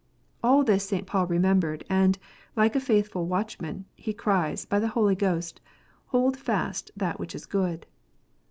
[0.41, 1.05] All this St.
[1.05, 2.17] Paul remembered, and,
[2.55, 5.61] like a faithful watchman, he cries, by the Holy Ghost,"
[6.07, 7.85] Hold fast that which is good."